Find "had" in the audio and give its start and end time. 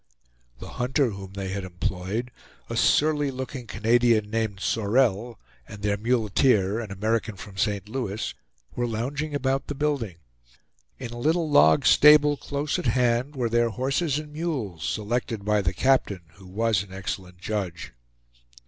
1.49-1.63